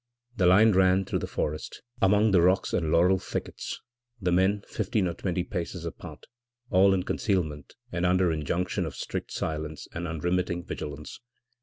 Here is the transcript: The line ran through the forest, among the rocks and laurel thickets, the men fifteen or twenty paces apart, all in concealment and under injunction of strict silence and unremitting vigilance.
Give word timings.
The 0.35 0.47
line 0.47 0.71
ran 0.71 1.05
through 1.05 1.19
the 1.19 1.27
forest, 1.27 1.83
among 2.01 2.31
the 2.31 2.41
rocks 2.41 2.73
and 2.73 2.91
laurel 2.91 3.19
thickets, 3.19 3.79
the 4.19 4.31
men 4.31 4.63
fifteen 4.67 5.07
or 5.07 5.13
twenty 5.13 5.43
paces 5.43 5.85
apart, 5.85 6.25
all 6.71 6.95
in 6.95 7.03
concealment 7.03 7.75
and 7.91 8.03
under 8.03 8.31
injunction 8.31 8.87
of 8.87 8.95
strict 8.95 9.31
silence 9.31 9.87
and 9.93 10.07
unremitting 10.07 10.65
vigilance. 10.65 11.19